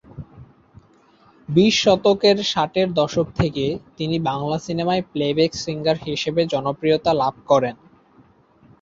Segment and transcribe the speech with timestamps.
[1.49, 3.65] বিশ শতকের ষাটের দশক থেকে
[3.97, 7.75] তিনি বাংলা সিনেমায় প্লেব্যাক সিঙ্গার হিসেবে জনপ্রিয়তা লাভ করেন।